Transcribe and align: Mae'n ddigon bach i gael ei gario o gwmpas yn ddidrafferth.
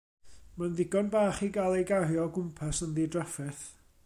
Mae'n 0.61 0.71
ddigon 0.79 1.11
bach 1.17 1.43
i 1.49 1.51
gael 1.59 1.77
ei 1.83 1.87
gario 1.93 2.25
o 2.27 2.35
gwmpas 2.39 2.85
yn 2.89 2.97
ddidrafferth. 2.97 3.65